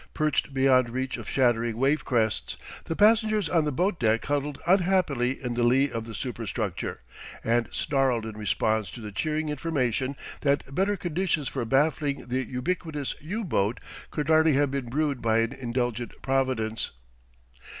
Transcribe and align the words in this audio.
Perched 0.15 0.51
beyond 0.51 0.89
reach 0.89 1.15
of 1.17 1.29
shattering 1.29 1.75
wavecrests, 1.77 2.55
the 2.85 2.95
passengers 2.95 3.47
on 3.47 3.65
the 3.65 3.71
boat 3.71 3.99
deck 3.99 4.25
huddled 4.25 4.59
unhappily 4.65 5.37
in 5.43 5.53
the 5.53 5.61
lee 5.61 5.91
of 5.91 6.05
the 6.05 6.15
superstructure 6.15 7.01
and 7.43 7.69
snarled 7.71 8.25
in 8.25 8.35
response 8.35 8.89
to 8.89 8.99
the 8.99 9.11
cheering 9.11 9.49
information 9.49 10.15
that 10.39 10.73
better 10.73 10.97
conditions 10.97 11.47
for 11.47 11.63
baffling 11.65 12.29
the 12.29 12.43
ubiquitous 12.47 13.13
U 13.21 13.43
boat 13.43 13.79
could 14.09 14.27
hardly 14.27 14.53
have 14.53 14.71
been 14.71 14.89
brewed 14.89 15.21
by 15.21 15.37
an 15.37 15.53
indulgent 15.53 16.13
Providence. 16.23 16.89